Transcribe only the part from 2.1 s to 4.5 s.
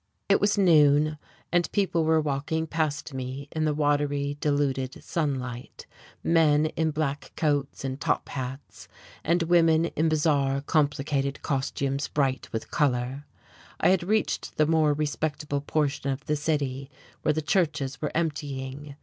walking past me in the watery,